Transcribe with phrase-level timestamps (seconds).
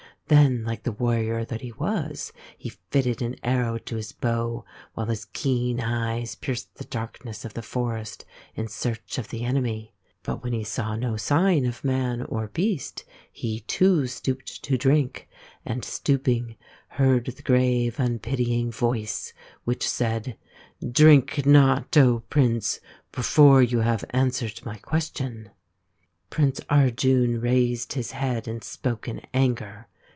[0.27, 5.07] Then, like the warrior that he was, he fitted an arrow to his bow while
[5.07, 8.23] his keen eyes pierced the darkness of the forest
[8.55, 9.93] in search of the enemy.
[10.23, 15.27] But when he saw no sign of man or beast, he too stooped to drink
[15.65, 16.55] and, stooping,
[16.91, 19.33] heard the grave, unpitying Voice
[19.65, 20.37] which said,"
[20.97, 21.91] Drink not,
[22.29, 22.79] Prince,
[23.11, 25.49] before you have answered my question."
[25.93, 29.89] "~"" Prince Arjun raised his head and spoke in anger.